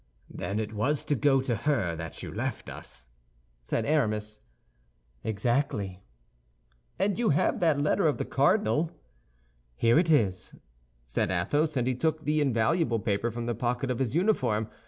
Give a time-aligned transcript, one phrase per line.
[0.31, 3.05] "Then it was to go to her that you left us?"
[3.61, 4.39] said Aramis.
[5.23, 6.01] "Exactly."
[6.97, 8.99] "And you have that letter of the cardinal?" said D'Artagnan.
[9.75, 10.55] "Here it is,"
[11.05, 14.71] said Athos; and he took the invaluable paper from the pocket of his uniform.